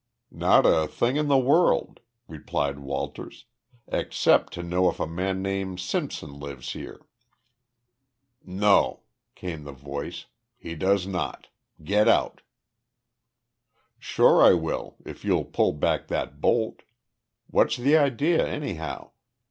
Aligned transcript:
"Not 0.31 0.65
a 0.65 0.87
thing 0.87 1.15
in 1.15 1.27
the 1.27 1.37
world," 1.37 1.99
replied 2.27 2.79
Walters, 2.79 3.45
"except 3.87 4.51
to 4.53 4.63
know 4.63 4.89
if 4.89 4.99
a 4.99 5.05
man 5.05 5.43
named 5.43 5.79
Simpson 5.79 6.39
lives 6.39 6.73
here." 6.73 7.05
"No," 8.43 9.01
came 9.35 9.63
the 9.63 9.71
voice, 9.71 10.25
"he 10.57 10.73
does 10.73 11.05
not. 11.05 11.49
Get 11.83 12.07
out!" 12.07 12.41
"Sure 13.99 14.41
I 14.41 14.53
will 14.53 14.95
if 15.05 15.23
you'll 15.23 15.45
pull 15.45 15.71
back 15.71 16.07
that 16.07 16.41
bolt. 16.41 16.81
What's 17.45 17.77
the 17.77 17.95
idea, 17.95 18.43
anyhow? 18.43 19.11